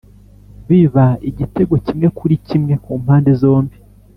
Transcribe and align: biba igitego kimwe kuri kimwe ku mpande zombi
biba 0.67 1.05
igitego 1.29 1.73
kimwe 1.85 2.07
kuri 2.17 2.35
kimwe 2.47 2.73
ku 2.83 2.91
mpande 3.01 3.31
zombi 3.41 3.77